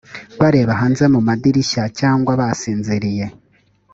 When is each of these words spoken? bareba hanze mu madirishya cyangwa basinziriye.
bareba 0.41 0.71
hanze 0.81 1.03
mu 1.13 1.19
madirishya 1.27 1.83
cyangwa 1.99 2.31
basinziriye. 2.39 3.25